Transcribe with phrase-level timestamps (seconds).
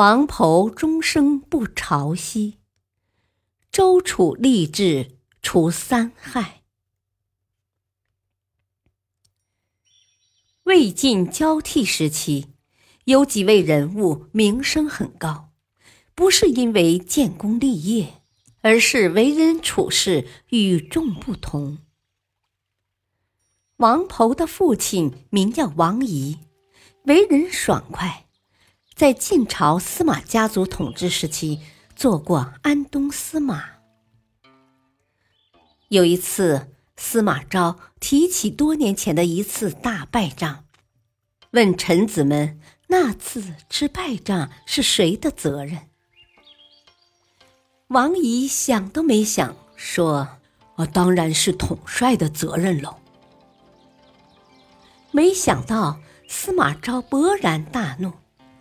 [0.00, 2.56] 王侯终生不朝夕，
[3.70, 6.62] 周楚立志除三害。
[10.62, 12.46] 魏晋交替时期，
[13.04, 15.50] 有几位人物名声很高，
[16.14, 18.22] 不是因为建功立业，
[18.62, 21.76] 而是为人处事与众不同。
[23.76, 26.38] 王侯的父亲名叫王仪，
[27.04, 28.29] 为人爽快，
[29.00, 31.58] 在晋朝司马家族统治时期
[31.96, 33.64] 做过安东司马。
[35.88, 36.68] 有一次。
[36.98, 40.66] 司马昭提起多年前的一次大败仗，
[41.52, 45.88] 问臣子们：“那次之败仗是谁的责任？”
[47.88, 50.28] 王仪想都没想，说
[50.76, 52.96] ：“我当然是统帅的责任喽。”
[55.10, 58.12] 没想到司马昭勃然大怒，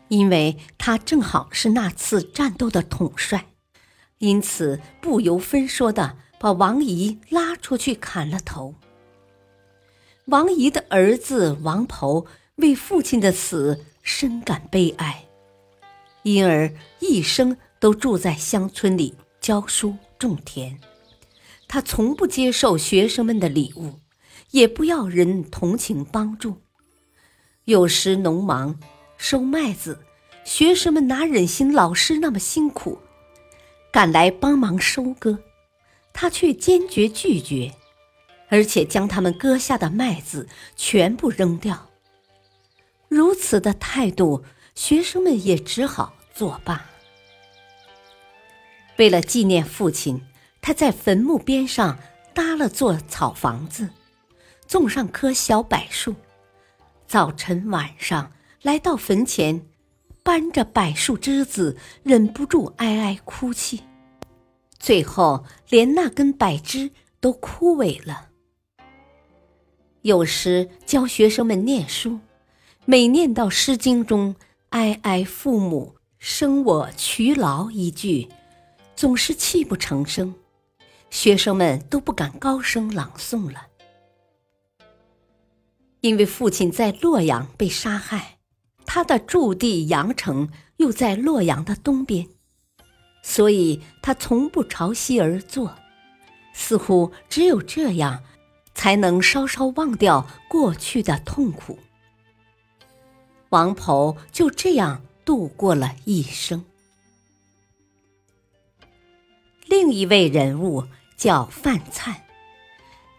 [0.09, 3.47] 因为他正好是那次战斗的统帅，
[4.17, 6.17] 因此不由分说的。
[6.41, 8.73] 把王仪拉出去砍了头。
[10.27, 15.25] 王仪的儿子王婆为父亲的死深感悲哀，
[16.23, 20.79] 因而一生都住在乡村里教书种田。
[21.67, 23.99] 他从不接受学生们的礼物，
[24.51, 26.61] 也不要人同情帮助。
[27.65, 28.79] 有时农忙
[29.19, 29.99] 收麦子，
[30.45, 32.97] 学生们哪忍心老师那么辛苦，
[33.91, 35.37] 赶来帮忙收割。
[36.13, 37.73] 他却坚决拒绝，
[38.47, 41.89] 而且将他们割下的麦子全部扔掉。
[43.09, 46.85] 如此的态度，学生们也只好作罢。
[48.97, 50.25] 为了纪念父亲，
[50.61, 51.99] 他在坟墓边上
[52.33, 53.89] 搭了座草房子，
[54.65, 56.15] 种上棵小柏树。
[57.05, 59.65] 早晨、晚上来到坟前，
[60.21, 63.83] 搬着柏树枝子，忍不住哀哀哭泣。
[64.77, 68.29] 最后，连那根柏枝都枯萎了。
[70.01, 72.19] 有时教学生们念书，
[72.85, 74.35] 每念到《诗经》中
[74.71, 78.27] “哀哀父母，生我劬劳”一句，
[78.95, 80.35] 总是泣不成声，
[81.09, 83.67] 学生们都不敢高声朗诵了。
[86.01, 88.38] 因为父亲在洛阳被杀害，
[88.91, 92.27] 他的驻地阳城又在洛阳的东边。
[93.21, 95.75] 所以他从不朝西而坐，
[96.53, 98.23] 似乎只有这样，
[98.73, 101.77] 才能稍稍忘掉过去的痛苦。
[103.49, 106.65] 王婆就这样度过了一生。
[109.67, 112.15] 另一位人物叫范粲，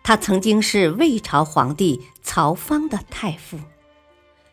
[0.02, 3.60] 他曾经是魏朝皇帝曹芳的太傅。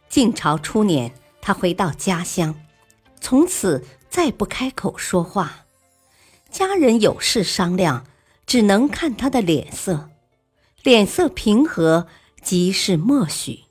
[0.09, 2.55] 晋朝初年，他回到家乡，
[3.21, 3.83] 从此。
[4.09, 5.65] 再不开口说话，
[6.49, 8.07] 家人有事商量，
[8.47, 10.09] 只能看他的脸色。
[10.81, 12.07] 脸色平和，
[12.41, 13.65] 即是默许；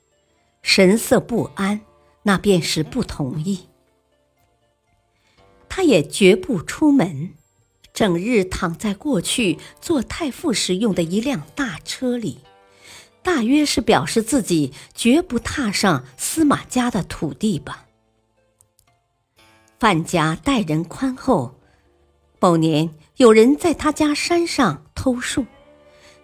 [0.61, 1.81] 神色不安，
[2.23, 3.67] 那便是不同意。
[5.67, 7.33] 他也绝不出门，
[7.93, 12.39] 整日躺在过去做太傅时用的一辆大车里，
[13.27, 17.85] 大约是表示自己绝不踏上司马家的土地吧。
[19.77, 21.59] 范家待人宽厚。
[22.39, 25.45] 某年，有人在他家山上偷树，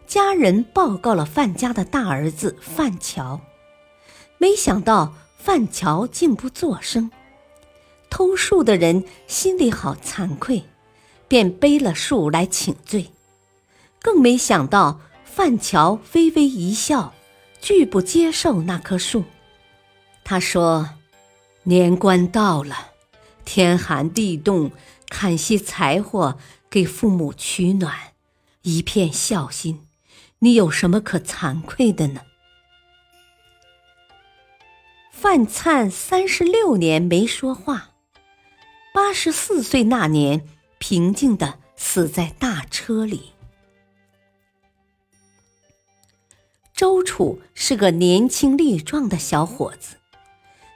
[0.08, 3.42] 家人报告了范家的大儿子范乔，
[4.38, 7.12] 没想到范乔竟不作声。
[8.10, 10.64] 偷树的人心里好惭愧，
[11.28, 13.12] 便背了树来请罪。
[14.02, 15.02] 更没想到
[15.36, 17.12] 范乔微微一笑，
[17.60, 19.24] 拒不接受那棵树。
[20.24, 20.92] 他说
[21.64, 22.92] ：“年关到了。”
[23.44, 24.72] 天寒地冻，
[25.10, 26.38] 砍些柴火
[26.70, 28.14] 给父母取暖，
[28.62, 29.88] 一片孝心，
[30.40, 32.22] 你有什么可惭愧的呢？
[35.12, 37.90] 范灿三十六年没说话，
[38.94, 40.48] 八十四岁那年，
[40.78, 43.33] 平静的死在大车里。
[46.76, 49.98] 周楚是个年轻力壮的小伙子，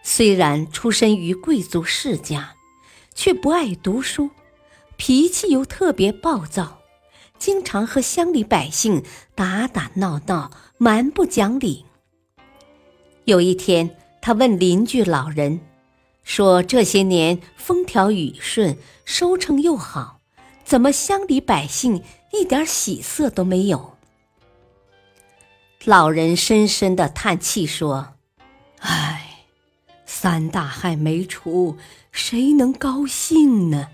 [0.03, 2.53] 虽然出身于贵族世家。
[3.17, 4.29] 却不爱读书，
[4.95, 6.77] 脾气又特别暴躁，
[7.39, 9.03] 经常和乡里百姓
[9.33, 11.83] 打打闹闹，蛮不讲理。
[13.25, 15.61] 有一天，他问邻居老人
[16.23, 20.19] 说：“这些年风调雨顺，收成又好，
[20.63, 23.96] 怎么乡里百姓一点喜色都没有？”
[25.85, 28.15] 老人深深的叹气说
[28.79, 29.45] ：“唉，
[30.05, 31.77] 三大害没除，
[32.11, 33.89] 谁能高兴呢？”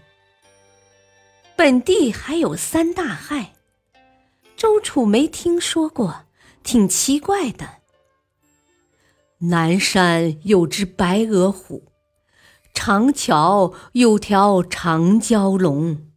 [1.55, 3.53] 本地还有三大害，
[4.57, 6.25] 周楚没听说过，
[6.63, 7.81] 挺奇怪的。
[9.37, 11.91] 南山有只白额虎，
[12.73, 16.09] 长桥有条长蛟龙。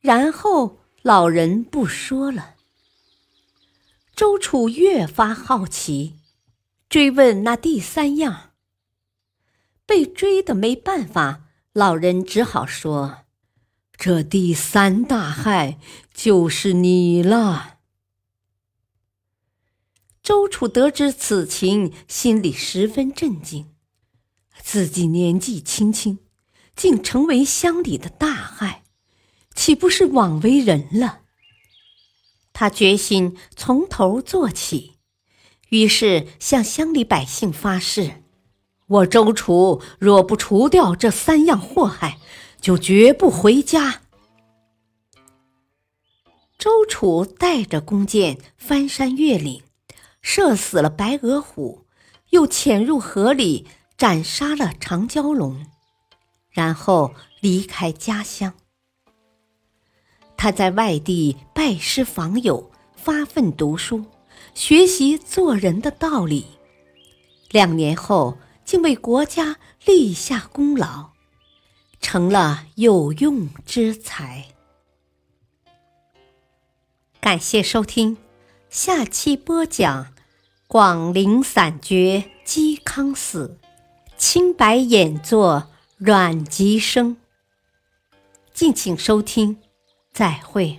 [0.00, 2.56] 然后老人不说了。
[4.22, 6.20] 周楚越发好奇，
[6.88, 8.52] 追问那第三样。
[9.84, 11.48] 被追的没办法。
[11.72, 13.24] 老人只好说
[13.98, 15.80] ：“这第三大害
[16.14, 17.78] 就是你了。”
[20.22, 23.74] 周楚得知此情，心里十分震惊。
[24.62, 26.20] 自己年纪轻轻，
[26.76, 28.84] 竟成为乡里的大害，
[29.52, 31.21] 岂不是枉为人了？
[32.52, 34.94] 他决心从头做起，
[35.70, 38.22] 于是向乡里百姓发誓。
[38.86, 42.18] 我周楚若不除掉这三样祸害，
[42.60, 44.02] 就绝不回家。
[46.58, 49.62] 周楚带着弓箭翻山越岭，
[50.20, 51.86] 射死了白额虎，
[52.30, 53.66] 又潜入河里
[53.96, 55.66] 斩杀了长蛟龙，
[56.50, 58.54] 然后离开家乡。
[60.42, 64.04] 他在外地拜师访友，发奋读书，
[64.54, 66.44] 学习做人的道理。
[67.52, 68.36] 两年后。
[68.64, 71.10] 竟为国家立下功劳，
[72.00, 74.46] 成了有用之才。
[77.20, 78.16] 感谢收听，
[78.70, 80.04] 下期播讲
[80.68, 83.58] 《广陵散绝嵇康死》，
[84.16, 85.68] 青白演作
[85.98, 87.16] 阮籍生。
[88.54, 89.58] 敬请收听，
[90.12, 90.78] 再会。